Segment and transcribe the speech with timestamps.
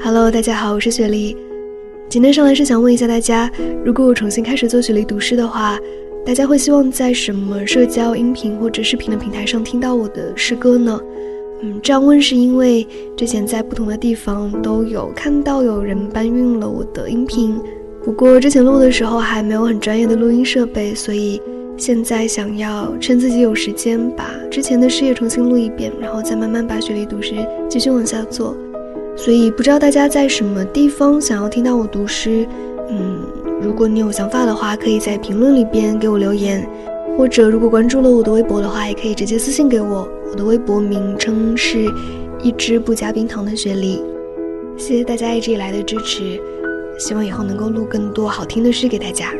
[0.00, 1.36] Hello，大家好，我是雪梨。
[2.08, 3.50] 今天上来是想问一下大家，
[3.84, 5.76] 如果我重新开始做雪梨读诗的话，
[6.24, 11.00] 大家会希望在什么社交音频或者视频的平台上听到我的诗歌呢？
[11.62, 12.86] 嗯，这样问是因为
[13.16, 17.60] 之前在不同的地方都有看到有人搬运了我的音频，
[18.04, 21.42] 不过之前录的时候还没有很专业的录音设备，所以
[21.78, 27.34] 现在想要趁自己有时间把之前的事业重新录一遍，然后再慢慢把雪梨读诗
[27.68, 28.56] 继续往下做。
[29.14, 32.46] 所以不知道大家在什么地方想要听到我读诗，
[32.88, 33.18] 嗯，
[33.60, 36.66] 如果你有想法的话，可以在评论里边给我留言，
[37.16, 40.08] 或者如果关注了我的微博的话，也可以直接私信给我。
[40.30, 41.86] 我的微博名称是
[42.42, 44.02] 一只不加冰糖的雪梨。
[44.76, 46.40] 谢谢大家一直以来的支持，
[46.98, 49.30] 希望以后能够录更多好听的诗给大家。